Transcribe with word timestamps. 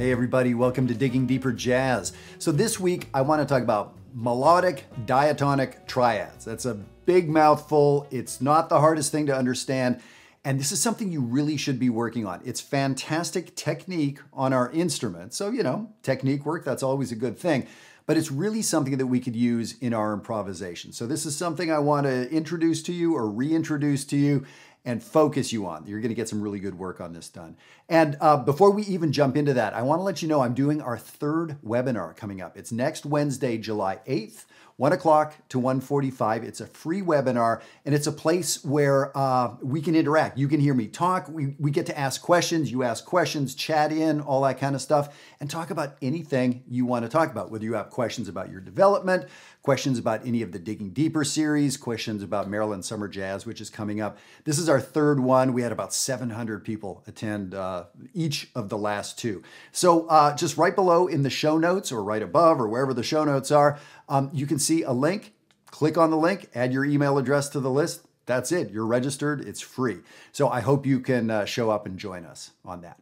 Hey, 0.00 0.12
everybody, 0.12 0.54
welcome 0.54 0.86
to 0.86 0.94
Digging 0.94 1.26
Deeper 1.26 1.52
Jazz. 1.52 2.12
So, 2.38 2.52
this 2.52 2.78
week 2.78 3.08
I 3.12 3.22
want 3.22 3.42
to 3.42 3.52
talk 3.52 3.62
about 3.62 3.96
melodic 4.14 4.84
diatonic 5.04 5.86
triads. 5.88 6.44
That's 6.44 6.64
a 6.64 6.74
big 7.06 7.28
mouthful. 7.28 8.06
It's 8.12 8.40
not 8.40 8.68
the 8.68 8.78
hardest 8.78 9.10
thing 9.10 9.26
to 9.26 9.36
understand. 9.36 10.00
And 10.44 10.58
this 10.58 10.72
is 10.72 10.80
something 10.80 11.10
you 11.10 11.20
really 11.20 11.56
should 11.56 11.78
be 11.78 11.90
working 11.90 12.24
on. 12.24 12.40
It's 12.44 12.60
fantastic 12.60 13.56
technique 13.56 14.20
on 14.32 14.52
our 14.52 14.70
instrument. 14.70 15.34
So, 15.34 15.50
you 15.50 15.62
know, 15.62 15.92
technique 16.02 16.46
work, 16.46 16.64
that's 16.64 16.82
always 16.82 17.10
a 17.12 17.16
good 17.16 17.36
thing. 17.36 17.66
But 18.10 18.16
it's 18.16 18.32
really 18.32 18.60
something 18.60 18.98
that 18.98 19.06
we 19.06 19.20
could 19.20 19.36
use 19.36 19.76
in 19.80 19.94
our 19.94 20.12
improvisation. 20.12 20.90
So, 20.90 21.06
this 21.06 21.24
is 21.24 21.36
something 21.36 21.70
I 21.70 21.78
want 21.78 22.06
to 22.08 22.28
introduce 22.28 22.82
to 22.82 22.92
you 22.92 23.14
or 23.14 23.30
reintroduce 23.30 24.04
to 24.06 24.16
you 24.16 24.46
and 24.84 25.02
focus 25.02 25.52
you 25.52 25.66
on. 25.66 25.86
You're 25.86 26.00
going 26.00 26.10
to 26.10 26.14
get 26.14 26.28
some 26.28 26.40
really 26.40 26.60
good 26.60 26.78
work 26.78 27.00
on 27.00 27.12
this 27.12 27.28
done. 27.28 27.56
And 27.88 28.16
uh, 28.20 28.38
before 28.38 28.70
we 28.70 28.82
even 28.84 29.12
jump 29.12 29.36
into 29.36 29.54
that, 29.54 29.74
I 29.74 29.82
want 29.82 30.00
to 30.00 30.04
let 30.04 30.22
you 30.22 30.28
know 30.28 30.40
I'm 30.40 30.54
doing 30.54 30.80
our 30.80 30.98
third 30.98 31.56
webinar 31.64 32.16
coming 32.16 32.40
up. 32.40 32.56
It's 32.56 32.72
next 32.72 33.04
Wednesday, 33.04 33.58
July 33.58 34.00
8th. 34.06 34.44
1 34.80 34.94
o'clock 34.94 35.34
to 35.50 35.60
1.45 35.60 36.42
it's 36.42 36.62
a 36.62 36.66
free 36.66 37.02
webinar 37.02 37.60
and 37.84 37.94
it's 37.94 38.06
a 38.06 38.12
place 38.12 38.64
where 38.64 39.14
uh, 39.14 39.54
we 39.60 39.82
can 39.82 39.94
interact 39.94 40.38
you 40.38 40.48
can 40.48 40.58
hear 40.58 40.72
me 40.72 40.86
talk 40.86 41.28
we, 41.28 41.54
we 41.58 41.70
get 41.70 41.84
to 41.84 41.98
ask 41.98 42.22
questions 42.22 42.72
you 42.72 42.82
ask 42.82 43.04
questions 43.04 43.54
chat 43.54 43.92
in 43.92 44.22
all 44.22 44.40
that 44.40 44.58
kind 44.58 44.74
of 44.74 44.80
stuff 44.80 45.14
and 45.38 45.50
talk 45.50 45.68
about 45.68 45.96
anything 46.00 46.62
you 46.66 46.86
want 46.86 47.04
to 47.04 47.10
talk 47.10 47.30
about 47.30 47.50
whether 47.50 47.64
you 47.64 47.74
have 47.74 47.90
questions 47.90 48.26
about 48.26 48.50
your 48.50 48.62
development 48.62 49.28
questions 49.62 49.98
about 49.98 50.26
any 50.26 50.42
of 50.42 50.52
the 50.52 50.58
digging 50.58 50.90
deeper 50.90 51.24
series 51.24 51.76
questions 51.76 52.22
about 52.22 52.48
maryland 52.48 52.84
summer 52.84 53.08
jazz 53.08 53.44
which 53.44 53.60
is 53.60 53.70
coming 53.70 54.00
up 54.00 54.18
this 54.44 54.58
is 54.58 54.68
our 54.68 54.80
third 54.80 55.20
one 55.20 55.52
we 55.52 55.62
had 55.62 55.72
about 55.72 55.92
700 55.92 56.64
people 56.64 57.02
attend 57.06 57.54
uh, 57.54 57.84
each 58.14 58.48
of 58.54 58.68
the 58.68 58.78
last 58.78 59.18
two 59.18 59.42
so 59.72 60.06
uh, 60.06 60.34
just 60.34 60.56
right 60.56 60.74
below 60.74 61.06
in 61.06 61.22
the 61.22 61.30
show 61.30 61.58
notes 61.58 61.92
or 61.92 62.02
right 62.02 62.22
above 62.22 62.60
or 62.60 62.68
wherever 62.68 62.94
the 62.94 63.02
show 63.02 63.24
notes 63.24 63.50
are 63.50 63.78
um, 64.10 64.28
you 64.32 64.46
can 64.46 64.58
see 64.58 64.82
a 64.82 64.92
link. 64.92 65.32
Click 65.66 65.96
on 65.96 66.10
the 66.10 66.16
link, 66.16 66.50
add 66.54 66.72
your 66.72 66.84
email 66.84 67.16
address 67.16 67.48
to 67.50 67.60
the 67.60 67.70
list. 67.70 68.04
That's 68.26 68.52
it. 68.52 68.70
You're 68.70 68.86
registered. 68.86 69.40
It's 69.40 69.60
free. 69.60 70.00
So 70.32 70.48
I 70.48 70.60
hope 70.60 70.84
you 70.84 71.00
can 71.00 71.30
uh, 71.30 71.44
show 71.44 71.70
up 71.70 71.86
and 71.86 71.96
join 71.96 72.24
us 72.26 72.50
on 72.64 72.82
that. 72.82 72.98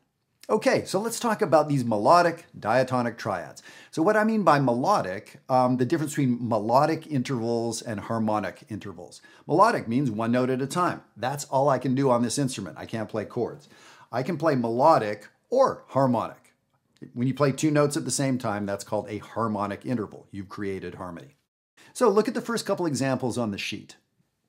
Okay, 0.51 0.87
so 0.87 0.99
let's 0.99 1.21
talk 1.21 1.43
about 1.43 1.69
these 1.69 1.85
melodic 1.85 2.47
diatonic 2.59 3.19
triads. 3.19 3.63
So, 3.91 4.01
what 4.01 4.17
I 4.17 4.25
mean 4.25 4.45
by 4.45 4.59
melodic, 4.59 5.41
um, 5.51 5.77
the 5.77 5.85
difference 5.85 6.13
between 6.13 6.39
melodic 6.41 7.07
intervals 7.07 7.83
and 7.83 8.01
harmonic 8.01 8.65
intervals. 8.71 9.21
Melodic 9.47 9.89
means 9.89 10.11
one 10.11 10.33
note 10.33 10.49
at 10.49 10.63
a 10.63 10.67
time. 10.67 11.03
That's 11.19 11.45
all 11.45 11.69
I 11.69 11.77
can 11.77 11.95
do 11.95 12.11
on 12.11 12.23
this 12.23 12.39
instrument. 12.39 12.79
I 12.79 12.87
can't 12.87 13.11
play 13.11 13.27
chords. 13.27 13.69
I 14.11 14.23
can 14.23 14.39
play 14.39 14.55
melodic 14.55 15.29
or 15.51 15.85
harmonic. 15.89 16.55
When 17.13 17.29
you 17.29 17.35
play 17.35 17.53
two 17.53 17.71
notes 17.71 17.99
at 17.99 18.07
the 18.07 18.11
same 18.11 18.39
time, 18.39 18.65
that's 18.65 18.85
called 18.85 19.07
a 19.11 19.19
harmonic 19.19 19.85
interval. 19.85 20.29
You've 20.31 20.49
created 20.49 20.95
harmony. 20.95 21.37
So 21.93 22.09
look 22.09 22.27
at 22.27 22.33
the 22.33 22.41
first 22.41 22.65
couple 22.65 22.87
examples 22.87 23.37
on 23.37 23.51
the 23.51 23.59
sheet. 23.59 23.97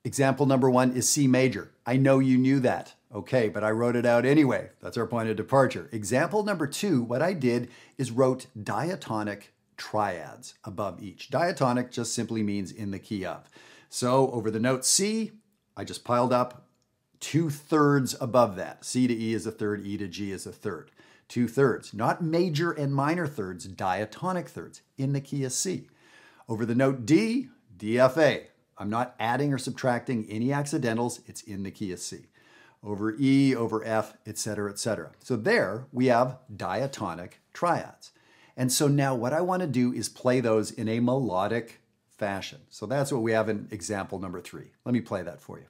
Example 0.04 0.46
number 0.46 0.70
one 0.70 0.92
is 0.92 1.08
C 1.08 1.26
major. 1.26 1.72
I 1.84 1.96
know 1.96 2.18
you 2.18 2.38
knew 2.38 2.60
that. 2.60 2.94
Okay, 3.12 3.48
but 3.48 3.64
I 3.64 3.70
wrote 3.70 3.96
it 3.96 4.06
out 4.06 4.24
anyway. 4.24 4.70
That's 4.80 4.96
our 4.96 5.06
point 5.06 5.28
of 5.28 5.36
departure. 5.36 5.88
Example 5.92 6.44
number 6.44 6.66
two, 6.66 7.02
what 7.02 7.22
I 7.22 7.32
did 7.32 7.68
is 7.98 8.12
wrote 8.12 8.46
diatonic 8.60 9.52
triads 9.76 10.54
above 10.64 11.02
each. 11.02 11.28
Diatonic 11.28 11.90
just 11.90 12.14
simply 12.14 12.42
means 12.42 12.70
in 12.70 12.92
the 12.92 12.98
key 12.98 13.24
of. 13.24 13.50
So 13.88 14.30
over 14.30 14.50
the 14.50 14.60
note 14.60 14.84
C, 14.84 15.32
I 15.76 15.84
just 15.84 16.04
piled 16.04 16.32
up 16.32 16.66
two 17.18 17.50
thirds 17.50 18.14
above 18.20 18.56
that. 18.56 18.84
C 18.84 19.06
to 19.08 19.14
E 19.14 19.34
is 19.34 19.46
a 19.46 19.50
third, 19.50 19.84
E 19.84 19.96
to 19.98 20.06
G 20.06 20.30
is 20.30 20.46
a 20.46 20.52
third 20.52 20.92
two 21.30 21.46
thirds, 21.46 21.94
not 21.94 22.22
major 22.22 22.72
and 22.72 22.92
minor 22.92 23.26
thirds, 23.26 23.64
diatonic 23.64 24.48
thirds 24.48 24.82
in 24.98 25.12
the 25.12 25.20
key 25.20 25.44
of 25.44 25.52
C. 25.52 25.86
Over 26.48 26.66
the 26.66 26.74
note 26.74 27.06
D, 27.06 27.48
DFA. 27.78 28.46
I'm 28.80 28.90
not 28.90 29.14
adding 29.20 29.52
or 29.52 29.58
subtracting 29.58 30.26
any 30.30 30.52
accidentals, 30.52 31.20
it's 31.26 31.42
in 31.42 31.62
the 31.64 31.70
key 31.70 31.92
of 31.92 31.98
C. 31.98 32.20
Over 32.82 33.14
E, 33.20 33.54
over 33.54 33.84
F, 33.84 34.14
etc., 34.26 34.70
etc. 34.70 35.10
So 35.22 35.36
there 35.36 35.84
we 35.92 36.06
have 36.06 36.38
diatonic 36.56 37.40
triads. 37.52 38.12
And 38.56 38.72
so 38.72 38.88
now 38.88 39.14
what 39.14 39.34
I 39.34 39.42
want 39.42 39.60
to 39.60 39.68
do 39.68 39.92
is 39.92 40.08
play 40.08 40.40
those 40.40 40.70
in 40.70 40.88
a 40.88 40.98
melodic 40.98 41.80
fashion. 42.08 42.60
So 42.70 42.86
that's 42.86 43.12
what 43.12 43.20
we 43.22 43.32
have 43.32 43.50
in 43.50 43.68
example 43.70 44.18
number 44.18 44.40
three. 44.40 44.70
Let 44.86 44.94
me 44.94 45.02
play 45.02 45.22
that 45.22 45.42
for 45.42 45.58
you. 45.58 45.66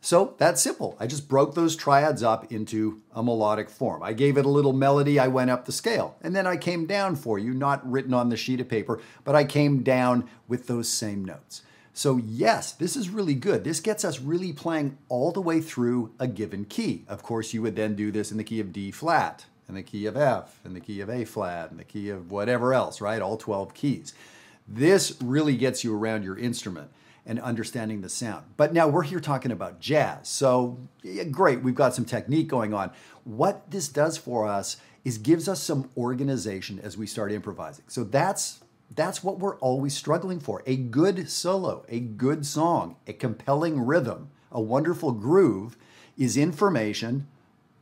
So 0.05 0.35
that's 0.37 0.61
simple. 0.61 0.95
I 0.99 1.07
just 1.07 1.27
broke 1.27 1.55
those 1.55 1.75
triads 1.75 2.21
up 2.21 2.51
into 2.51 3.01
a 3.15 3.23
melodic 3.23 3.71
form. 3.71 4.03
I 4.03 4.13
gave 4.13 4.37
it 4.37 4.45
a 4.45 4.49
little 4.49 4.71
melody, 4.71 5.17
I 5.17 5.29
went 5.29 5.49
up 5.49 5.65
the 5.65 5.71
scale, 5.71 6.15
and 6.21 6.35
then 6.35 6.45
I 6.45 6.57
came 6.57 6.85
down 6.85 7.15
for 7.15 7.39
you, 7.39 7.55
not 7.55 7.91
written 7.91 8.13
on 8.13 8.29
the 8.29 8.37
sheet 8.37 8.59
of 8.59 8.69
paper, 8.69 9.01
but 9.23 9.35
I 9.35 9.45
came 9.45 9.81
down 9.81 10.29
with 10.47 10.67
those 10.67 10.87
same 10.87 11.25
notes. 11.25 11.63
So, 11.91 12.17
yes, 12.17 12.71
this 12.71 12.95
is 12.95 13.09
really 13.09 13.33
good. 13.33 13.63
This 13.63 13.79
gets 13.79 14.05
us 14.05 14.19
really 14.19 14.53
playing 14.53 14.95
all 15.09 15.31
the 15.31 15.41
way 15.41 15.59
through 15.59 16.11
a 16.19 16.27
given 16.27 16.65
key. 16.65 17.03
Of 17.07 17.23
course, 17.23 17.51
you 17.55 17.63
would 17.63 17.75
then 17.75 17.95
do 17.95 18.11
this 18.11 18.29
in 18.29 18.37
the 18.37 18.43
key 18.43 18.59
of 18.59 18.71
D 18.71 18.91
flat, 18.91 19.45
and 19.67 19.75
the 19.75 19.81
key 19.81 20.05
of 20.05 20.15
F, 20.15 20.59
and 20.63 20.75
the 20.75 20.81
key 20.81 21.01
of 21.01 21.09
A 21.09 21.25
flat, 21.25 21.71
and 21.71 21.79
the 21.79 21.83
key 21.83 22.09
of 22.09 22.29
whatever 22.29 22.75
else, 22.75 23.01
right? 23.01 23.23
All 23.23 23.37
12 23.37 23.73
keys. 23.73 24.13
This 24.67 25.17
really 25.19 25.57
gets 25.57 25.83
you 25.83 25.97
around 25.97 26.23
your 26.23 26.37
instrument 26.37 26.91
and 27.25 27.39
understanding 27.39 28.01
the 28.01 28.09
sound. 28.09 28.45
But 28.57 28.73
now 28.73 28.87
we're 28.87 29.03
here 29.03 29.19
talking 29.19 29.51
about 29.51 29.79
jazz. 29.79 30.27
So 30.27 30.79
yeah, 31.03 31.23
great, 31.23 31.61
we've 31.61 31.75
got 31.75 31.95
some 31.95 32.05
technique 32.05 32.47
going 32.47 32.73
on. 32.73 32.91
What 33.23 33.71
this 33.71 33.87
does 33.87 34.17
for 34.17 34.47
us 34.47 34.77
is 35.03 35.17
gives 35.17 35.47
us 35.47 35.61
some 35.61 35.89
organization 35.97 36.79
as 36.79 36.97
we 36.97 37.07
start 37.07 37.31
improvising. 37.31 37.85
So 37.87 38.03
that's 38.03 38.61
that's 38.93 39.23
what 39.23 39.39
we're 39.39 39.57
always 39.57 39.95
struggling 39.95 40.39
for. 40.39 40.61
A 40.65 40.75
good 40.75 41.29
solo, 41.29 41.85
a 41.89 41.99
good 41.99 42.45
song, 42.45 42.97
a 43.07 43.13
compelling 43.13 43.81
rhythm, 43.85 44.29
a 44.51 44.61
wonderful 44.61 45.11
groove 45.11 45.75
is 46.17 46.37
information 46.37 47.27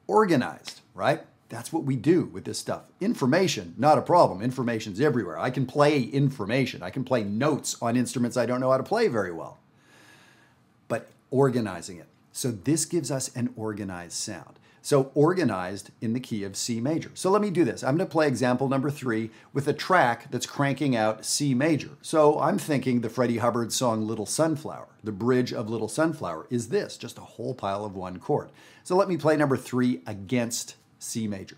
organized, 0.08 0.81
right? 0.94 1.22
That's 1.50 1.72
what 1.72 1.84
we 1.84 1.96
do 1.96 2.26
with 2.26 2.46
this 2.46 2.59
stuff. 2.59 2.84
Information, 3.00 3.76
not 3.78 3.98
a 3.98 4.02
problem. 4.02 4.42
Information's 4.42 5.00
everywhere. 5.00 5.38
I 5.38 5.50
can 5.50 5.66
play 5.66 6.02
information. 6.02 6.81
I 6.81 6.90
can 6.90 7.04
play 7.04 7.24
notes 7.24 7.76
on 7.81 7.96
instruments 7.96 8.38
I 8.38 8.46
don't 8.46 8.59
know 8.59 8.72
how 8.72 8.78
to 8.78 8.84
play 8.84 9.08
very 9.08 9.31
well. 9.31 9.59
But 10.88 11.09
organizing 11.30 11.98
it. 11.98 12.08
So 12.31 12.50
this 12.50 12.86
gives 12.86 13.12
us 13.12 13.30
an 13.36 13.54
organized 13.56 14.14
sound. 14.14 14.58
So 14.81 15.12
organized 15.16 15.92
in 16.02 16.12
the 16.12 16.20
key 16.20 16.44
of 16.44 16.58
C 16.58 16.81
major. 16.81 17.12
So 17.14 17.31
let 17.31 17.42
me 17.42 17.50
do 17.50 17.64
this. 17.64 17.84
I'm 17.84 17.96
going 17.96 18.06
to 18.06 18.12
play 18.12 18.28
example 18.28 18.68
number 18.68 18.92
three 18.92 19.30
with 19.54 19.66
a 19.70 19.74
track 19.74 20.30
that's 20.30 20.46
cranking 20.46 20.94
out 20.94 21.24
C 21.24 21.54
major. 21.54 21.92
So 22.02 22.38
I'm 22.38 22.58
thinking 22.58 23.00
the 23.00 23.10
Freddie 23.10 23.38
Hubbard 23.38 23.72
song 23.72 24.06
Little 24.06 24.25
Sunflower, 24.25 24.90
the 25.02 25.14
bridge 25.14 25.54
of 25.54 25.70
Little 25.70 25.88
Sunflower, 25.88 26.48
is 26.50 26.68
this, 26.68 26.98
just 26.98 27.18
a 27.18 27.22
whole 27.22 27.54
pile 27.54 27.86
of 27.86 27.96
one 27.96 28.20
chord. 28.20 28.50
So 28.84 28.98
let 28.98 29.08
me 29.08 29.16
play 29.16 29.38
number 29.38 29.56
three 29.56 30.02
against 30.06 30.75
C 31.03 31.28
major. 31.28 31.58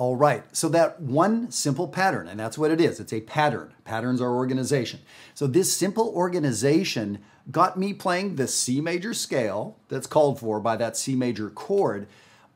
All 0.00 0.16
right, 0.16 0.44
so 0.56 0.70
that 0.70 0.98
one 1.02 1.50
simple 1.50 1.86
pattern, 1.86 2.26
and 2.26 2.40
that's 2.40 2.56
what 2.56 2.70
it 2.70 2.80
is 2.80 3.00
it's 3.00 3.12
a 3.12 3.20
pattern. 3.20 3.74
Patterns 3.84 4.22
are 4.22 4.34
organization. 4.34 5.00
So, 5.34 5.46
this 5.46 5.76
simple 5.76 6.08
organization 6.16 7.18
got 7.50 7.78
me 7.78 7.92
playing 7.92 8.36
the 8.36 8.48
C 8.48 8.80
major 8.80 9.12
scale 9.12 9.76
that's 9.88 10.06
called 10.06 10.40
for 10.40 10.58
by 10.58 10.76
that 10.76 10.96
C 10.96 11.14
major 11.14 11.50
chord, 11.50 12.06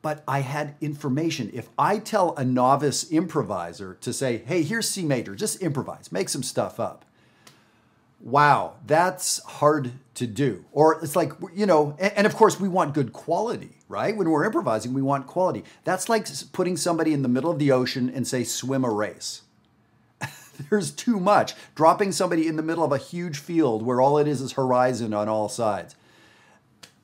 but 0.01 0.23
I 0.27 0.39
had 0.39 0.73
information. 0.81 1.51
If 1.53 1.69
I 1.77 1.99
tell 1.99 2.35
a 2.35 2.43
novice 2.43 3.11
improviser 3.11 3.93
to 4.01 4.11
say, 4.11 4.37
hey, 4.37 4.63
here's 4.63 4.89
C 4.89 5.03
major, 5.03 5.35
just 5.35 5.61
improvise, 5.61 6.11
make 6.11 6.29
some 6.29 6.41
stuff 6.41 6.79
up. 6.79 7.05
Wow, 8.25 8.73
that's 8.87 9.41
hard 9.43 9.91
to 10.15 10.25
do. 10.25 10.65
Or 10.71 10.99
it's 11.03 11.15
like, 11.15 11.31
you 11.53 11.67
know, 11.67 11.95
and, 11.99 12.11
and 12.17 12.27
of 12.27 12.35
course, 12.35 12.59
we 12.59 12.67
want 12.67 12.95
good 12.95 13.13
quality, 13.13 13.77
right? 13.87 14.17
When 14.17 14.27
we're 14.27 14.43
improvising, 14.43 14.95
we 14.95 15.03
want 15.03 15.27
quality. 15.27 15.63
That's 15.83 16.09
like 16.09 16.27
putting 16.51 16.75
somebody 16.75 17.13
in 17.13 17.21
the 17.21 17.29
middle 17.29 17.51
of 17.51 17.59
the 17.59 17.71
ocean 17.71 18.09
and 18.09 18.27
say, 18.27 18.43
swim 18.43 18.83
a 18.83 18.89
race. 18.89 19.43
There's 20.71 20.89
too 20.89 21.19
much. 21.19 21.53
Dropping 21.75 22.11
somebody 22.11 22.47
in 22.47 22.55
the 22.55 22.63
middle 22.63 22.83
of 22.83 22.91
a 22.91 22.97
huge 22.97 23.37
field 23.37 23.83
where 23.83 24.01
all 24.01 24.17
it 24.17 24.27
is 24.27 24.41
is 24.41 24.53
horizon 24.53 25.13
on 25.13 25.29
all 25.29 25.47
sides. 25.47 25.95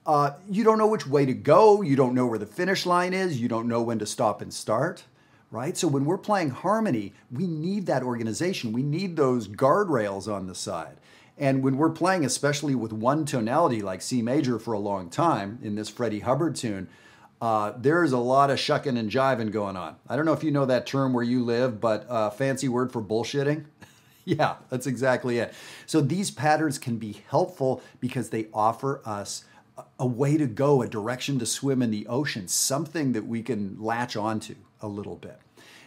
Uh, 0.07 0.31
you 0.49 0.63
don't 0.63 0.79
know 0.79 0.87
which 0.87 1.05
way 1.05 1.27
to 1.27 1.33
go. 1.35 1.83
You 1.83 1.95
don't 1.95 2.15
know 2.15 2.25
where 2.25 2.39
the 2.39 2.47
finish 2.47 2.87
line 2.87 3.13
is. 3.13 3.39
You 3.39 3.47
don't 3.47 3.67
know 3.67 3.83
when 3.83 3.99
to 3.99 4.07
stop 4.07 4.41
and 4.41 4.51
start, 4.51 5.03
right? 5.51 5.77
So 5.77 5.87
when 5.87 6.05
we're 6.05 6.17
playing 6.17 6.49
harmony, 6.49 7.13
we 7.31 7.45
need 7.45 7.85
that 7.85 8.01
organization. 8.01 8.73
We 8.73 8.81
need 8.81 9.15
those 9.15 9.47
guardrails 9.47 10.27
on 10.27 10.47
the 10.47 10.55
side. 10.55 10.97
And 11.41 11.63
when 11.63 11.75
we're 11.77 11.89
playing, 11.89 12.23
especially 12.23 12.75
with 12.75 12.93
one 12.93 13.25
tonality 13.25 13.81
like 13.81 14.03
C 14.03 14.21
major 14.21 14.59
for 14.59 14.73
a 14.73 14.79
long 14.79 15.09
time 15.09 15.57
in 15.63 15.73
this 15.73 15.89
Freddie 15.89 16.19
Hubbard 16.19 16.55
tune, 16.55 16.87
uh, 17.41 17.73
there's 17.75 18.11
a 18.11 18.19
lot 18.19 18.51
of 18.51 18.59
shucking 18.59 18.95
and 18.95 19.09
jiving 19.09 19.51
going 19.51 19.75
on. 19.75 19.95
I 20.07 20.15
don't 20.15 20.25
know 20.25 20.33
if 20.33 20.43
you 20.43 20.51
know 20.51 20.67
that 20.67 20.85
term 20.85 21.13
where 21.13 21.23
you 21.23 21.43
live, 21.43 21.81
but 21.81 22.05
uh, 22.07 22.29
fancy 22.29 22.69
word 22.69 22.91
for 22.91 23.01
bullshitting. 23.01 23.65
yeah, 24.25 24.57
that's 24.69 24.85
exactly 24.85 25.39
it. 25.39 25.51
So 25.87 25.99
these 25.99 26.29
patterns 26.29 26.77
can 26.77 26.97
be 26.97 27.23
helpful 27.27 27.81
because 27.99 28.29
they 28.29 28.45
offer 28.53 29.01
us 29.03 29.45
a 29.97 30.05
way 30.05 30.37
to 30.37 30.45
go, 30.45 30.83
a 30.83 30.87
direction 30.87 31.39
to 31.39 31.47
swim 31.47 31.81
in 31.81 31.89
the 31.89 32.05
ocean, 32.05 32.47
something 32.47 33.13
that 33.13 33.25
we 33.25 33.41
can 33.41 33.77
latch 33.79 34.15
onto 34.15 34.53
a 34.79 34.87
little 34.87 35.15
bit. 35.15 35.39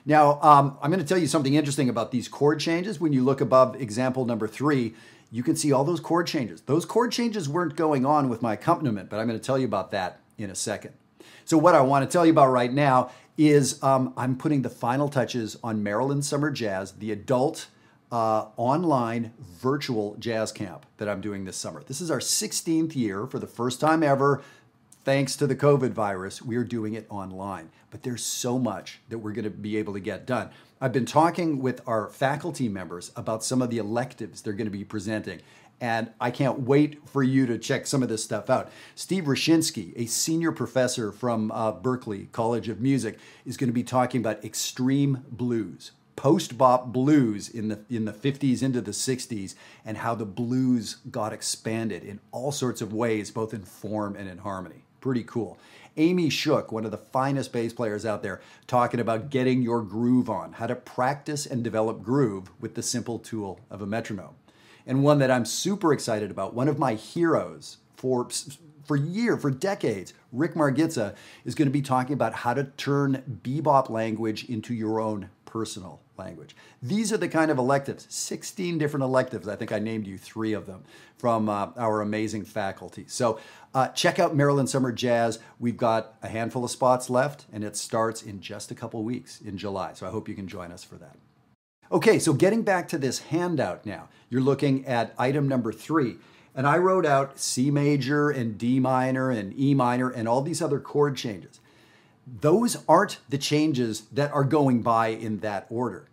Now, 0.04 0.40
um, 0.42 0.76
I'm 0.82 0.90
going 0.90 1.02
to 1.02 1.06
tell 1.06 1.16
you 1.16 1.28
something 1.28 1.54
interesting 1.54 1.88
about 1.88 2.10
these 2.10 2.26
chord 2.26 2.58
changes. 2.58 3.00
When 3.00 3.12
you 3.12 3.22
look 3.24 3.40
above 3.40 3.80
example 3.80 4.24
number 4.24 4.46
three, 4.48 4.94
you 5.34 5.42
can 5.42 5.56
see 5.56 5.72
all 5.72 5.82
those 5.82 5.98
chord 5.98 6.28
changes. 6.28 6.60
Those 6.60 6.84
chord 6.84 7.10
changes 7.10 7.48
weren't 7.48 7.74
going 7.74 8.06
on 8.06 8.28
with 8.28 8.40
my 8.40 8.52
accompaniment, 8.52 9.10
but 9.10 9.18
I'm 9.18 9.26
going 9.26 9.36
to 9.36 9.44
tell 9.44 9.58
you 9.58 9.64
about 9.64 9.90
that 9.90 10.20
in 10.38 10.48
a 10.48 10.54
second. 10.54 10.94
So, 11.44 11.58
what 11.58 11.74
I 11.74 11.80
want 11.80 12.08
to 12.08 12.12
tell 12.12 12.24
you 12.24 12.30
about 12.30 12.52
right 12.52 12.72
now 12.72 13.10
is 13.36 13.82
um, 13.82 14.14
I'm 14.16 14.36
putting 14.36 14.62
the 14.62 14.70
final 14.70 15.08
touches 15.08 15.56
on 15.64 15.82
Maryland 15.82 16.24
Summer 16.24 16.52
Jazz, 16.52 16.92
the 16.92 17.10
adult 17.10 17.66
uh, 18.12 18.46
online 18.56 19.32
virtual 19.40 20.14
jazz 20.20 20.52
camp 20.52 20.86
that 20.98 21.08
I'm 21.08 21.20
doing 21.20 21.46
this 21.46 21.56
summer. 21.56 21.82
This 21.82 22.00
is 22.00 22.12
our 22.12 22.20
16th 22.20 22.94
year 22.94 23.26
for 23.26 23.40
the 23.40 23.48
first 23.48 23.80
time 23.80 24.04
ever. 24.04 24.40
Thanks 25.04 25.36
to 25.36 25.46
the 25.46 25.54
COVID 25.54 25.90
virus, 25.90 26.40
we 26.40 26.56
are 26.56 26.64
doing 26.64 26.94
it 26.94 27.06
online. 27.10 27.68
But 27.90 28.04
there's 28.04 28.24
so 28.24 28.58
much 28.58 29.00
that 29.10 29.18
we're 29.18 29.32
going 29.32 29.44
to 29.44 29.50
be 29.50 29.76
able 29.76 29.92
to 29.92 30.00
get 30.00 30.24
done. 30.24 30.48
I've 30.80 30.94
been 30.94 31.04
talking 31.04 31.60
with 31.60 31.82
our 31.86 32.08
faculty 32.08 32.70
members 32.70 33.12
about 33.14 33.44
some 33.44 33.60
of 33.60 33.68
the 33.68 33.76
electives 33.76 34.40
they're 34.40 34.54
going 34.54 34.64
to 34.66 34.70
be 34.70 34.82
presenting. 34.82 35.40
And 35.78 36.10
I 36.18 36.30
can't 36.30 36.60
wait 36.60 37.06
for 37.06 37.22
you 37.22 37.44
to 37.44 37.58
check 37.58 37.86
some 37.86 38.02
of 38.02 38.08
this 38.08 38.24
stuff 38.24 38.48
out. 38.48 38.72
Steve 38.94 39.24
Rochinski, 39.24 39.92
a 39.94 40.06
senior 40.06 40.52
professor 40.52 41.12
from 41.12 41.52
uh, 41.52 41.72
Berklee 41.72 42.32
College 42.32 42.70
of 42.70 42.80
Music, 42.80 43.18
is 43.44 43.58
going 43.58 43.68
to 43.68 43.74
be 43.74 43.84
talking 43.84 44.22
about 44.22 44.42
extreme 44.42 45.22
blues, 45.30 45.92
post 46.16 46.56
bop 46.56 46.94
blues 46.94 47.50
in 47.50 47.68
the 47.68 47.80
in 47.90 48.06
the 48.06 48.12
50s 48.12 48.62
into 48.62 48.80
the 48.80 48.92
60s, 48.92 49.54
and 49.84 49.98
how 49.98 50.14
the 50.14 50.24
blues 50.24 50.96
got 51.10 51.34
expanded 51.34 52.04
in 52.04 52.20
all 52.32 52.52
sorts 52.52 52.80
of 52.80 52.94
ways, 52.94 53.30
both 53.30 53.52
in 53.52 53.64
form 53.64 54.16
and 54.16 54.30
in 54.30 54.38
harmony. 54.38 54.83
Pretty 55.04 55.24
cool. 55.24 55.58
Amy 55.98 56.30
Shook, 56.30 56.72
one 56.72 56.86
of 56.86 56.90
the 56.90 56.96
finest 56.96 57.52
bass 57.52 57.74
players 57.74 58.06
out 58.06 58.22
there, 58.22 58.40
talking 58.66 59.00
about 59.00 59.28
getting 59.28 59.60
your 59.60 59.82
groove 59.82 60.30
on, 60.30 60.54
how 60.54 60.66
to 60.66 60.74
practice 60.74 61.44
and 61.44 61.62
develop 61.62 62.02
groove 62.02 62.50
with 62.58 62.74
the 62.74 62.82
simple 62.82 63.18
tool 63.18 63.60
of 63.68 63.82
a 63.82 63.86
metronome 63.86 64.36
and 64.86 65.04
one 65.04 65.18
that 65.18 65.30
I'm 65.30 65.44
super 65.44 65.92
excited 65.92 66.30
about. 66.30 66.54
One 66.54 66.68
of 66.68 66.78
my 66.78 66.94
heroes 66.94 67.76
for 67.96 68.26
for 68.84 68.96
year, 68.96 69.36
for 69.36 69.50
decades, 69.50 70.14
Rick 70.32 70.54
Margitza 70.54 71.14
is 71.44 71.54
going 71.54 71.66
to 71.66 71.72
be 71.72 71.82
talking 71.82 72.14
about 72.14 72.34
how 72.34 72.54
to 72.54 72.64
turn 72.64 73.40
bebop 73.42 73.90
language 73.90 74.48
into 74.48 74.74
your 74.74 75.00
own 75.00 75.30
personal 75.44 76.00
language. 76.18 76.56
These 76.82 77.12
are 77.12 77.16
the 77.16 77.28
kind 77.28 77.50
of 77.50 77.58
electives, 77.58 78.06
16 78.08 78.78
different 78.78 79.04
electives. 79.04 79.48
I 79.48 79.56
think 79.56 79.72
I 79.72 79.78
named 79.78 80.06
you 80.06 80.18
three 80.18 80.52
of 80.52 80.66
them 80.66 80.84
from 81.16 81.48
uh, 81.48 81.70
our 81.76 82.00
amazing 82.00 82.44
faculty. 82.44 83.04
So 83.08 83.38
uh, 83.74 83.88
check 83.88 84.18
out 84.18 84.36
Maryland 84.36 84.68
Summer 84.68 84.92
Jazz. 84.92 85.38
We've 85.58 85.76
got 85.76 86.14
a 86.22 86.28
handful 86.28 86.64
of 86.64 86.70
spots 86.70 87.10
left, 87.10 87.46
and 87.52 87.64
it 87.64 87.76
starts 87.76 88.22
in 88.22 88.40
just 88.40 88.70
a 88.70 88.74
couple 88.74 89.02
weeks 89.02 89.40
in 89.40 89.56
July. 89.56 89.92
So 89.94 90.06
I 90.06 90.10
hope 90.10 90.28
you 90.28 90.34
can 90.34 90.48
join 90.48 90.72
us 90.72 90.84
for 90.84 90.96
that. 90.96 91.16
Okay, 91.92 92.18
so 92.18 92.32
getting 92.32 92.62
back 92.62 92.88
to 92.88 92.98
this 92.98 93.20
handout 93.20 93.86
now, 93.86 94.08
you're 94.28 94.40
looking 94.40 94.84
at 94.86 95.14
item 95.18 95.46
number 95.46 95.72
three. 95.72 96.16
And 96.54 96.66
I 96.66 96.78
wrote 96.78 97.04
out 97.04 97.38
C 97.38 97.70
major 97.70 98.30
and 98.30 98.56
D 98.56 98.78
minor 98.78 99.30
and 99.30 99.58
E 99.58 99.74
minor 99.74 100.08
and 100.08 100.28
all 100.28 100.40
these 100.40 100.62
other 100.62 100.78
chord 100.78 101.16
changes. 101.16 101.60
Those 102.26 102.78
aren't 102.88 103.18
the 103.28 103.38
changes 103.38 104.02
that 104.12 104.32
are 104.32 104.44
going 104.44 104.82
by 104.82 105.08
in 105.08 105.40
that 105.40 105.66
order. 105.68 106.08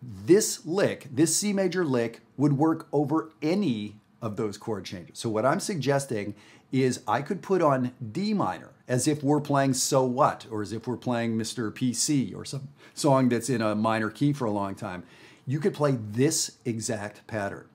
This 0.00 0.64
lick, 0.64 1.08
this 1.10 1.36
C 1.36 1.52
major 1.52 1.84
lick, 1.84 2.20
would 2.36 2.52
work 2.52 2.86
over 2.92 3.30
any 3.42 3.96
of 4.22 4.36
those 4.36 4.56
chord 4.58 4.84
changes. 4.84 5.18
So, 5.18 5.28
what 5.28 5.46
I'm 5.46 5.60
suggesting 5.60 6.34
is 6.70 7.00
I 7.08 7.22
could 7.22 7.42
put 7.42 7.62
on 7.62 7.92
D 8.12 8.34
minor 8.34 8.72
as 8.86 9.08
if 9.08 9.22
we're 9.22 9.40
playing 9.40 9.74
So 9.74 10.04
What, 10.04 10.46
or 10.50 10.62
as 10.62 10.72
if 10.72 10.86
we're 10.86 10.96
playing 10.96 11.36
Mr. 11.36 11.72
PC, 11.72 12.34
or 12.34 12.44
some 12.44 12.68
song 12.94 13.28
that's 13.28 13.48
in 13.48 13.62
a 13.62 13.74
minor 13.74 14.10
key 14.10 14.32
for 14.32 14.44
a 14.44 14.50
long 14.50 14.74
time. 14.74 15.02
You 15.46 15.60
could 15.60 15.74
play 15.74 15.98
this 15.98 16.58
exact 16.64 17.26
pattern. 17.26 17.66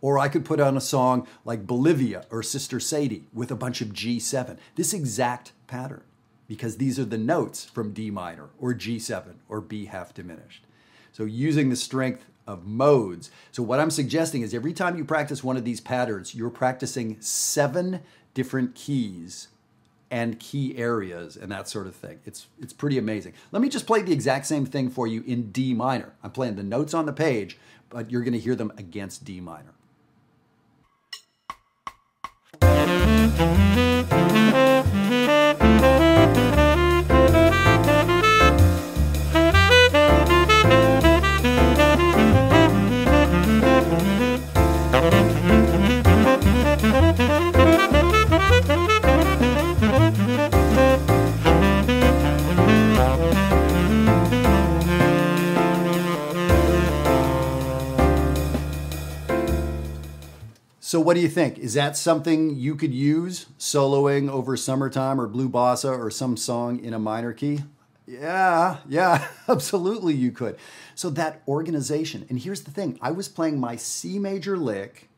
Or 0.00 0.18
I 0.18 0.28
could 0.28 0.44
put 0.44 0.60
on 0.60 0.76
a 0.76 0.80
song 0.80 1.26
like 1.44 1.66
Bolivia 1.66 2.24
or 2.30 2.42
Sister 2.42 2.78
Sadie 2.78 3.24
with 3.32 3.50
a 3.50 3.56
bunch 3.56 3.80
of 3.80 3.88
G7, 3.88 4.56
this 4.76 4.92
exact 4.92 5.52
pattern, 5.66 6.02
because 6.46 6.76
these 6.76 6.98
are 6.98 7.04
the 7.04 7.18
notes 7.18 7.64
from 7.64 7.92
D 7.92 8.10
minor 8.10 8.50
or 8.58 8.74
G7 8.74 9.34
or 9.48 9.60
B 9.60 9.86
half 9.86 10.14
diminished. 10.14 10.64
So 11.12 11.24
using 11.24 11.68
the 11.68 11.76
strength 11.76 12.24
of 12.46 12.66
modes. 12.66 13.30
So 13.52 13.62
what 13.62 13.78
I'm 13.78 13.90
suggesting 13.90 14.42
is 14.42 14.54
every 14.54 14.72
time 14.72 14.96
you 14.96 15.04
practice 15.04 15.44
one 15.44 15.56
of 15.56 15.64
these 15.64 15.80
patterns, 15.80 16.34
you're 16.34 16.48
practicing 16.48 17.20
seven 17.20 18.00
different 18.34 18.74
keys 18.74 19.48
and 20.10 20.40
key 20.40 20.76
areas 20.78 21.36
and 21.36 21.52
that 21.52 21.68
sort 21.68 21.86
of 21.86 21.94
thing. 21.94 22.18
It's 22.24 22.46
it's 22.58 22.72
pretty 22.72 22.96
amazing. 22.96 23.34
Let 23.52 23.60
me 23.60 23.68
just 23.68 23.86
play 23.86 24.00
the 24.00 24.12
exact 24.12 24.46
same 24.46 24.64
thing 24.64 24.88
for 24.88 25.06
you 25.06 25.22
in 25.26 25.52
D 25.52 25.74
minor. 25.74 26.14
I'm 26.22 26.30
playing 26.30 26.56
the 26.56 26.62
notes 26.62 26.94
on 26.94 27.04
the 27.04 27.12
page, 27.12 27.58
but 27.90 28.10
you're 28.10 28.22
going 28.22 28.32
to 28.32 28.38
hear 28.38 28.54
them 28.54 28.72
against 28.78 29.24
D 29.24 29.40
minor. 29.40 29.74
Música 33.38 34.17
So, 60.98 61.02
what 61.02 61.14
do 61.14 61.20
you 61.20 61.28
think? 61.28 61.58
Is 61.58 61.74
that 61.74 61.96
something 61.96 62.56
you 62.56 62.74
could 62.74 62.92
use 62.92 63.46
soloing 63.56 64.28
over 64.28 64.56
Summertime 64.56 65.20
or 65.20 65.28
Blue 65.28 65.48
Bossa 65.48 65.96
or 65.96 66.10
some 66.10 66.36
song 66.36 66.82
in 66.82 66.92
a 66.92 66.98
minor 66.98 67.32
key? 67.32 67.60
Yeah, 68.04 68.78
yeah, 68.88 69.28
absolutely 69.48 70.14
you 70.14 70.32
could. 70.32 70.58
So, 70.96 71.08
that 71.10 71.42
organization, 71.46 72.26
and 72.28 72.40
here's 72.40 72.62
the 72.62 72.72
thing 72.72 72.98
I 73.00 73.12
was 73.12 73.28
playing 73.28 73.60
my 73.60 73.76
C 73.76 74.18
major 74.18 74.56
lick 74.56 75.08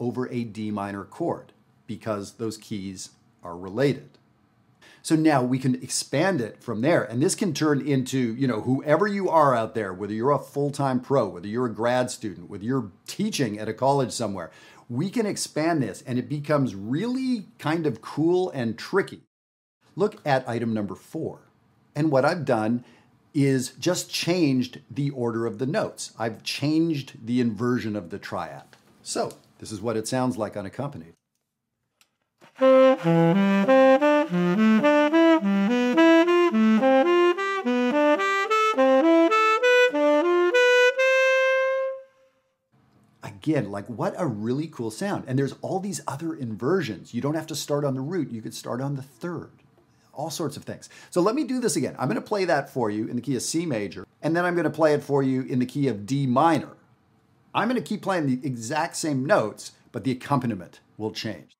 over 0.00 0.28
a 0.28 0.42
D 0.42 0.72
minor 0.72 1.04
chord 1.04 1.52
because 1.86 2.32
those 2.32 2.56
keys 2.56 3.10
are 3.44 3.56
related. 3.56 4.18
So 5.02 5.14
now 5.14 5.42
we 5.42 5.58
can 5.58 5.76
expand 5.76 6.40
it 6.40 6.62
from 6.62 6.82
there. 6.82 7.02
And 7.02 7.22
this 7.22 7.34
can 7.34 7.54
turn 7.54 7.80
into, 7.80 8.34
you 8.34 8.46
know, 8.46 8.60
whoever 8.60 9.06
you 9.06 9.30
are 9.30 9.54
out 9.54 9.74
there, 9.74 9.92
whether 9.92 10.12
you're 10.12 10.32
a 10.32 10.38
full 10.38 10.70
time 10.70 11.00
pro, 11.00 11.28
whether 11.28 11.46
you're 11.46 11.66
a 11.66 11.72
grad 11.72 12.10
student, 12.10 12.50
whether 12.50 12.64
you're 12.64 12.90
teaching 13.06 13.58
at 13.58 13.68
a 13.68 13.72
college 13.72 14.12
somewhere, 14.12 14.50
we 14.88 15.10
can 15.10 15.26
expand 15.26 15.82
this 15.82 16.02
and 16.02 16.18
it 16.18 16.28
becomes 16.28 16.74
really 16.74 17.46
kind 17.58 17.86
of 17.86 18.00
cool 18.00 18.50
and 18.50 18.78
tricky. 18.78 19.22
Look 19.96 20.20
at 20.26 20.48
item 20.48 20.72
number 20.72 20.94
four. 20.94 21.40
And 21.94 22.10
what 22.10 22.24
I've 22.24 22.44
done 22.44 22.84
is 23.34 23.70
just 23.78 24.10
changed 24.10 24.80
the 24.90 25.10
order 25.10 25.46
of 25.46 25.58
the 25.58 25.66
notes. 25.66 26.12
I've 26.18 26.42
changed 26.42 27.26
the 27.26 27.40
inversion 27.40 27.96
of 27.96 28.10
the 28.10 28.18
triad. 28.18 28.64
So 29.02 29.34
this 29.58 29.72
is 29.72 29.80
what 29.80 29.96
it 29.96 30.08
sounds 30.08 30.36
like 30.36 30.56
unaccompanied. 30.56 31.14
Again, 43.48 43.70
like 43.70 43.86
what 43.88 44.14
a 44.18 44.26
really 44.26 44.66
cool 44.66 44.90
sound. 44.90 45.24
And 45.26 45.38
there's 45.38 45.54
all 45.62 45.80
these 45.80 46.00
other 46.06 46.34
inversions. 46.34 47.14
You 47.14 47.22
don't 47.22 47.34
have 47.34 47.46
to 47.46 47.54
start 47.54 47.84
on 47.84 47.94
the 47.94 48.00
root, 48.00 48.30
you 48.30 48.42
could 48.42 48.54
start 48.54 48.80
on 48.80 48.96
the 48.96 49.02
third. 49.02 49.50
All 50.12 50.30
sorts 50.30 50.56
of 50.56 50.64
things. 50.64 50.88
So 51.10 51.20
let 51.20 51.34
me 51.34 51.44
do 51.44 51.60
this 51.60 51.76
again. 51.76 51.94
I'm 51.98 52.08
going 52.08 52.20
to 52.20 52.26
play 52.26 52.44
that 52.44 52.68
for 52.68 52.90
you 52.90 53.06
in 53.06 53.16
the 53.16 53.22
key 53.22 53.36
of 53.36 53.42
C 53.42 53.64
major, 53.64 54.06
and 54.20 54.36
then 54.36 54.44
I'm 54.44 54.54
going 54.54 54.64
to 54.64 54.70
play 54.70 54.92
it 54.92 55.02
for 55.02 55.22
you 55.22 55.42
in 55.42 55.60
the 55.60 55.66
key 55.66 55.88
of 55.88 56.06
D 56.06 56.26
minor. 56.26 56.76
I'm 57.54 57.68
going 57.68 57.80
to 57.80 57.88
keep 57.88 58.02
playing 58.02 58.26
the 58.26 58.46
exact 58.46 58.96
same 58.96 59.24
notes, 59.24 59.72
but 59.92 60.04
the 60.04 60.10
accompaniment 60.10 60.80
will 60.96 61.12
change. 61.12 61.56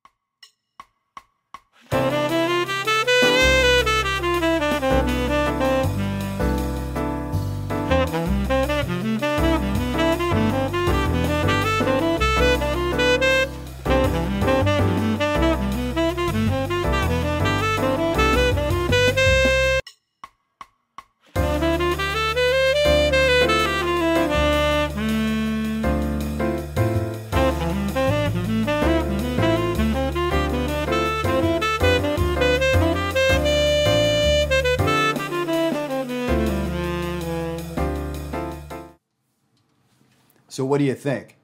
What 40.79 40.83
do 40.83 40.87
you 40.87 40.95
think? 40.95 41.37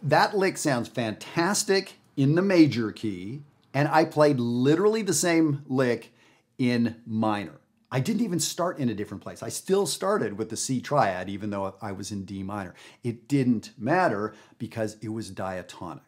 That 0.00 0.36
lick 0.36 0.56
sounds 0.56 0.86
fantastic 0.86 1.94
in 2.16 2.36
the 2.36 2.40
major 2.40 2.92
key, 2.92 3.42
and 3.74 3.88
I 3.88 4.04
played 4.04 4.38
literally 4.38 5.02
the 5.02 5.12
same 5.12 5.64
lick 5.66 6.14
in 6.56 6.94
minor. 7.04 7.58
I 7.90 7.98
didn't 7.98 8.22
even 8.22 8.38
start 8.38 8.78
in 8.78 8.88
a 8.88 8.94
different 8.94 9.24
place. 9.24 9.42
I 9.42 9.48
still 9.48 9.86
started 9.86 10.38
with 10.38 10.50
the 10.50 10.56
C 10.56 10.80
triad, 10.80 11.28
even 11.28 11.50
though 11.50 11.74
I 11.82 11.90
was 11.90 12.12
in 12.12 12.24
D 12.24 12.44
minor. 12.44 12.76
It 13.02 13.26
didn't 13.26 13.72
matter 13.76 14.34
because 14.58 14.96
it 15.02 15.08
was 15.08 15.30
diatonic. 15.30 16.04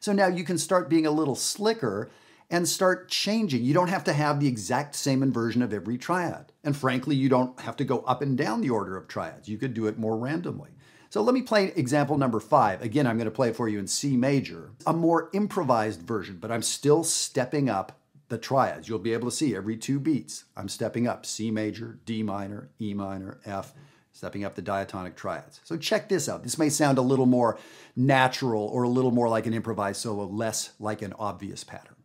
So 0.00 0.12
now 0.12 0.26
you 0.26 0.42
can 0.42 0.58
start 0.58 0.90
being 0.90 1.06
a 1.06 1.12
little 1.12 1.36
slicker 1.36 2.10
and 2.50 2.68
start 2.68 3.08
changing. 3.08 3.62
You 3.62 3.72
don't 3.72 3.86
have 3.86 4.02
to 4.02 4.12
have 4.12 4.40
the 4.40 4.48
exact 4.48 4.96
same 4.96 5.22
inversion 5.22 5.62
of 5.62 5.72
every 5.72 5.96
triad. 5.96 6.50
And 6.64 6.76
frankly, 6.76 7.14
you 7.14 7.28
don't 7.28 7.60
have 7.60 7.76
to 7.76 7.84
go 7.84 8.00
up 8.00 8.20
and 8.20 8.36
down 8.36 8.62
the 8.62 8.70
order 8.70 8.96
of 8.96 9.06
triads. 9.06 9.48
You 9.48 9.58
could 9.58 9.74
do 9.74 9.86
it 9.86 9.96
more 9.96 10.16
randomly. 10.16 10.70
So 11.10 11.22
let 11.22 11.34
me 11.34 11.42
play 11.42 11.72
example 11.74 12.16
number 12.16 12.38
five. 12.38 12.82
Again, 12.82 13.04
I'm 13.04 13.16
going 13.16 13.24
to 13.24 13.32
play 13.32 13.48
it 13.48 13.56
for 13.56 13.68
you 13.68 13.80
in 13.80 13.88
C 13.88 14.16
major, 14.16 14.70
a 14.86 14.92
more 14.92 15.28
improvised 15.32 16.02
version, 16.02 16.38
but 16.40 16.52
I'm 16.52 16.62
still 16.62 17.02
stepping 17.02 17.68
up 17.68 17.98
the 18.28 18.38
triads. 18.38 18.88
You'll 18.88 19.00
be 19.00 19.12
able 19.12 19.28
to 19.28 19.36
see 19.36 19.56
every 19.56 19.76
two 19.76 19.98
beats. 19.98 20.44
I'm 20.56 20.68
stepping 20.68 21.08
up 21.08 21.26
C 21.26 21.50
major, 21.50 21.98
D 22.06 22.22
minor, 22.22 22.70
E 22.80 22.94
minor, 22.94 23.40
F, 23.44 23.74
stepping 24.12 24.44
up 24.44 24.54
the 24.54 24.62
diatonic 24.62 25.16
triads. 25.16 25.60
So 25.64 25.76
check 25.76 26.08
this 26.08 26.28
out. 26.28 26.44
This 26.44 26.58
may 26.58 26.68
sound 26.68 26.96
a 26.96 27.02
little 27.02 27.26
more 27.26 27.58
natural 27.96 28.62
or 28.62 28.84
a 28.84 28.88
little 28.88 29.10
more 29.10 29.28
like 29.28 29.46
an 29.46 29.52
improvised 29.52 30.00
solo, 30.00 30.26
less 30.26 30.74
like 30.78 31.02
an 31.02 31.12
obvious 31.18 31.64
pattern. 31.64 31.96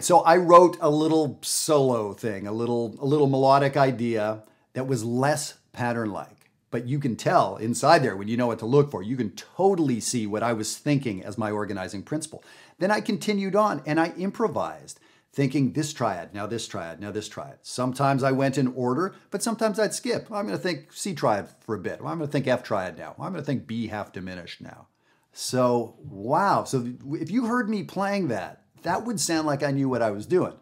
Right. 0.00 0.04
So 0.04 0.20
I 0.20 0.36
wrote 0.36 0.76
a 0.80 0.90
little 0.90 1.38
solo 1.42 2.12
thing, 2.12 2.46
a 2.46 2.52
little 2.52 2.96
a 3.00 3.06
little 3.06 3.26
melodic 3.26 3.76
idea 3.76 4.42
that 4.72 4.86
was 4.86 5.04
less 5.04 5.54
pattern-like. 5.72 6.50
But 6.70 6.86
you 6.86 7.00
can 7.00 7.16
tell 7.16 7.56
inside 7.56 8.02
there 8.04 8.16
when 8.16 8.28
you 8.28 8.36
know 8.36 8.46
what 8.46 8.60
to 8.60 8.66
look 8.66 8.90
for. 8.90 9.02
You 9.02 9.16
can 9.16 9.32
totally 9.32 10.00
see 10.00 10.26
what 10.26 10.42
I 10.42 10.52
was 10.52 10.76
thinking 10.76 11.24
as 11.24 11.36
my 11.36 11.50
organizing 11.50 12.02
principle. 12.04 12.44
Then 12.78 12.92
I 12.92 13.00
continued 13.00 13.56
on 13.56 13.82
and 13.84 13.98
I 13.98 14.12
improvised, 14.16 15.00
thinking 15.32 15.72
this 15.72 15.92
triad, 15.92 16.32
now 16.32 16.46
this 16.46 16.68
triad, 16.68 17.00
now 17.00 17.10
this 17.10 17.28
triad. 17.28 17.58
Sometimes 17.62 18.22
I 18.22 18.30
went 18.30 18.56
in 18.56 18.68
order, 18.68 19.16
but 19.32 19.42
sometimes 19.42 19.80
I'd 19.80 19.94
skip. 19.94 20.30
I'm 20.30 20.46
going 20.46 20.56
to 20.56 20.62
think 20.62 20.92
C 20.92 21.12
triad 21.12 21.48
for 21.60 21.74
a 21.74 21.78
bit. 21.80 21.98
I'm 21.98 22.18
going 22.18 22.20
to 22.20 22.28
think 22.28 22.46
F 22.46 22.62
triad 22.62 22.96
now. 22.96 23.16
I'm 23.18 23.32
going 23.32 23.42
to 23.42 23.46
think 23.46 23.66
B 23.66 23.88
half 23.88 24.12
diminished 24.12 24.60
now. 24.60 24.86
So, 25.32 25.96
wow. 26.04 26.62
So 26.64 26.92
if 27.14 27.32
you 27.32 27.46
heard 27.46 27.68
me 27.68 27.82
playing 27.82 28.28
that, 28.28 28.59
that 28.82 29.04
would 29.04 29.20
sound 29.20 29.46
like 29.46 29.62
I 29.62 29.70
knew 29.70 29.88
what 29.88 30.02
I 30.02 30.10
was 30.10 30.26
doing 30.26 30.54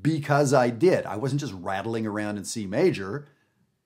because 0.00 0.52
I 0.52 0.70
did. 0.70 1.06
I 1.06 1.16
wasn't 1.16 1.40
just 1.40 1.54
rattling 1.54 2.06
around 2.06 2.36
in 2.36 2.44
C 2.44 2.66
major, 2.66 3.28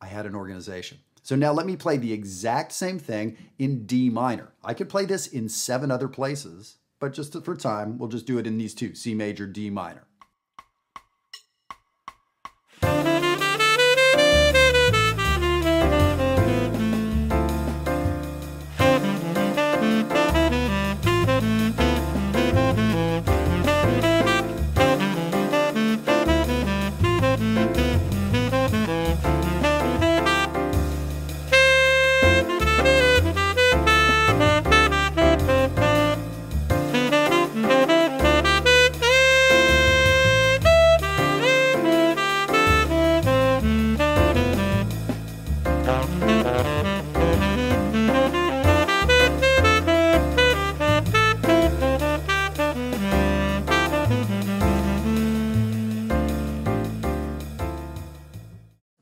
I 0.00 0.06
had 0.06 0.26
an 0.26 0.34
organization. 0.34 0.98
So 1.22 1.34
now 1.34 1.52
let 1.52 1.66
me 1.66 1.76
play 1.76 1.96
the 1.96 2.12
exact 2.12 2.72
same 2.72 2.98
thing 2.98 3.36
in 3.58 3.86
D 3.86 4.10
minor. 4.10 4.52
I 4.62 4.74
could 4.74 4.88
play 4.88 5.06
this 5.06 5.26
in 5.26 5.48
seven 5.48 5.90
other 5.90 6.08
places, 6.08 6.76
but 7.00 7.12
just 7.12 7.42
for 7.44 7.56
time, 7.56 7.98
we'll 7.98 8.08
just 8.08 8.26
do 8.26 8.38
it 8.38 8.46
in 8.46 8.58
these 8.58 8.74
two 8.74 8.94
C 8.94 9.14
major, 9.14 9.46
D 9.46 9.70
minor. 9.70 10.04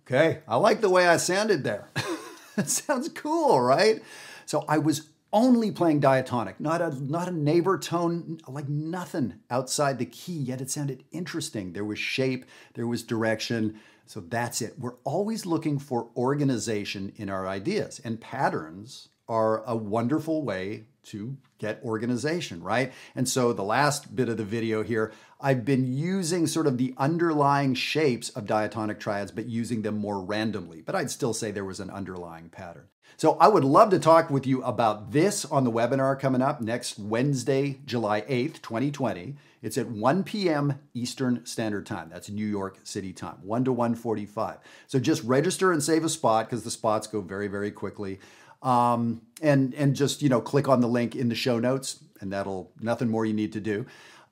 Okay, 0.07 0.41
I 0.47 0.57
like 0.57 0.83
the 0.83 0.91
way 0.91 1.09
I 1.09 1.17
sounded 1.17 1.65
there. 1.65 1.89
it 2.59 2.69
sounds 2.69 3.09
cool, 3.09 3.61
right? 3.61 4.03
So 4.45 4.65
I 4.69 4.77
was 4.77 5.09
only 5.33 5.71
playing 5.71 6.01
diatonic, 6.01 6.61
not 6.61 6.83
a 6.83 6.91
not 7.03 7.29
a 7.29 7.33
neighbor 7.33 7.79
tone, 7.79 8.39
like 8.47 8.69
nothing 8.69 9.35
outside 9.51 9.99
the 9.99 10.07
key, 10.07 10.35
yet 10.35 10.61
it 10.61 10.71
sounded 10.71 11.05
interesting. 11.11 11.73
There 11.73 11.85
was 11.85 11.99
shape, 11.99 12.45
there 12.75 12.87
was 12.87 13.03
direction. 13.03 13.81
So 14.07 14.21
that's 14.21 14.61
it. 14.61 14.75
We're 14.79 14.97
always 15.05 15.47
looking 15.47 15.79
for 15.79 16.11
organization 16.15 17.15
in 17.17 17.31
our 17.31 17.49
ideas, 17.49 18.01
and 18.05 18.21
patterns 18.21 19.09
are 19.27 19.65
a 19.65 19.75
wonderful 19.75 20.45
way 20.45 20.85
to 21.05 21.37
get 21.59 21.81
organization, 21.83 22.63
right? 22.63 22.93
And 23.15 23.29
so 23.29 23.53
the 23.53 23.65
last 23.65 24.15
bit 24.15 24.29
of 24.29 24.37
the 24.37 24.45
video 24.45 24.83
here, 24.83 25.13
I've 25.45 25.67
been 25.67 25.93
using 25.95 26.47
sort 26.47 26.67
of 26.67 26.79
the 26.79 26.95
underlying 26.97 27.75
shapes 27.75 28.31
of 28.31 28.47
diatonic 28.47 28.99
triads, 28.99 29.31
but 29.31 29.45
using 29.45 29.83
them 29.83 29.99
more 29.99 30.19
randomly. 30.19 30.81
But 30.81 30.95
I'd 30.95 31.11
still 31.11 31.35
say 31.35 31.51
there 31.51 31.67
was 31.67 31.81
an 31.81 31.91
underlying 31.91 32.49
pattern. 32.49 32.89
So 33.19 33.37
I 33.39 33.49
would 33.49 33.63
love 33.63 33.91
to 33.91 33.99
talk 33.99 34.31
with 34.31 34.47
you 34.47 34.63
about 34.63 35.13
this 35.13 35.45
on 35.45 35.65
the 35.65 35.71
webinar 35.71 36.19
coming 36.19 36.41
up 36.41 36.63
next 36.63 36.99
Wednesday, 36.99 37.79
July 37.85 38.23
8th, 38.23 38.63
2020. 38.63 39.35
It's 39.61 39.77
at 39.77 39.89
1 39.89 40.25
p.m. 40.25 40.79
Eastern 40.95 41.45
Standard 41.45 41.85
Time. 41.85 42.09
That's 42.11 42.31
New 42.31 42.47
York 42.47 42.79
City 42.83 43.13
time, 43.13 43.37
1 43.43 43.65
to 43.67 43.75
1:45. 43.75 44.61
So 44.87 44.99
just 44.99 45.23
register 45.25 45.73
and 45.73 45.83
save 45.83 46.05
a 46.05 46.09
spot 46.09 46.47
because 46.47 46.65
the 46.65 46.71
spots 46.71 47.07
go 47.07 47.21
very, 47.21 47.49
very 47.49 47.71
quickly. 47.71 48.19
Um, 48.63 49.21
and 49.43 49.75
and 49.75 49.95
just 49.95 50.23
you 50.23 50.31
know 50.31 50.41
click 50.41 50.69
on 50.69 50.81
the 50.81 50.89
link 50.89 51.15
in 51.15 51.29
the 51.29 51.35
show 51.35 51.59
notes, 51.59 52.03
and 52.21 52.33
that'll 52.33 52.73
nothing 52.81 53.11
more 53.11 53.27
you 53.27 53.35
need 53.35 53.53
to 53.53 53.61
do. 53.61 53.85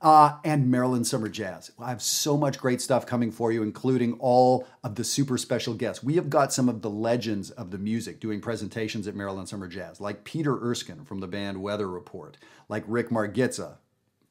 Uh, 0.03 0.37
and 0.45 0.69
Maryland 0.69 1.07
Summer 1.07 1.29
Jazz. 1.29 1.71
I 1.79 1.91
have 1.91 2.03
so 2.03 2.37
much 2.37 2.59
great 2.59 2.83
stuff 2.83 3.07
coming 3.07 3.31
for 3.31 3.53
you, 3.53 3.63
including 3.63 4.15
all 4.15 4.67
of 4.83 4.97
the 4.97 5.05
super 5.05 5.39
special 5.39 5.75
guests. 5.75 6.03
We 6.03 6.17
have 6.17 6.29
got 6.29 6.53
some 6.53 6.69
of 6.69 6.83
the 6.83 6.91
legends 6.91 7.53
of 7.53 7.71
the 7.71 7.79
music 7.79 8.19
doing 8.19 8.41
presentations 8.41 9.07
at 9.07 9.15
Maryland 9.15 9.49
Summer 9.49 9.69
Jazz, 9.69 10.01
like 10.01 10.25
Peter 10.25 10.59
Erskine 10.59 11.05
from 11.05 11.21
the 11.21 11.29
band 11.29 11.63
Weather 11.63 11.89
Report, 11.89 12.37
like 12.69 12.83
Rick 12.89 13.11
Margitza, 13.11 13.77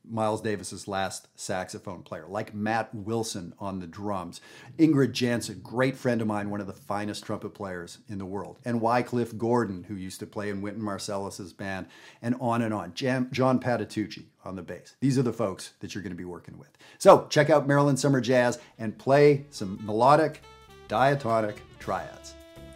Miles 0.09 0.41
Davis's 0.41 0.87
last 0.87 1.27
saxophone 1.35 2.03
player, 2.03 2.25
like 2.27 2.53
Matt 2.53 2.93
Wilson 2.93 3.53
on 3.59 3.79
the 3.79 3.87
drums, 3.87 4.41
Ingrid 4.77 5.11
Jensen, 5.11 5.61
great 5.61 5.95
friend 5.95 6.21
of 6.21 6.27
mine, 6.27 6.49
one 6.49 6.61
of 6.61 6.67
the 6.67 6.73
finest 6.73 7.23
trumpet 7.23 7.53
players 7.53 7.99
in 8.07 8.17
the 8.17 8.25
world, 8.25 8.59
and 8.65 8.81
Wycliffe 8.81 9.37
Gordon, 9.37 9.83
who 9.83 9.95
used 9.95 10.19
to 10.19 10.25
play 10.25 10.49
in 10.49 10.61
Wynton 10.61 10.83
Marsalis's 10.83 11.53
band, 11.53 11.87
and 12.21 12.35
on 12.39 12.61
and 12.61 12.73
on. 12.73 12.93
Jam- 12.93 13.29
John 13.31 13.59
Patitucci 13.59 14.25
on 14.43 14.55
the 14.55 14.63
bass. 14.63 14.95
These 14.99 15.17
are 15.17 15.23
the 15.23 15.33
folks 15.33 15.73
that 15.79 15.93
you're 15.93 16.03
going 16.03 16.11
to 16.11 16.17
be 16.17 16.25
working 16.25 16.57
with. 16.57 16.69
So 16.97 17.27
check 17.29 17.49
out 17.49 17.67
Maryland 17.67 17.99
Summer 17.99 18.21
Jazz 18.21 18.59
and 18.79 18.97
play 18.97 19.45
some 19.49 19.79
melodic, 19.85 20.41
diatonic 20.87 21.61
triads. 21.79 22.33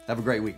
Have 0.08 0.20
a 0.20 0.22
great 0.22 0.44
week. 0.44 0.58